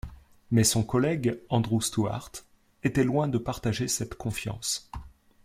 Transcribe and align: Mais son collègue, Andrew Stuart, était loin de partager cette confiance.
Mais 0.49 0.63
son 0.63 0.81
collègue, 0.81 1.39
Andrew 1.49 1.79
Stuart, 1.79 2.31
était 2.83 3.03
loin 3.03 3.27
de 3.27 3.37
partager 3.37 3.87
cette 3.87 4.15
confiance. 4.15 4.89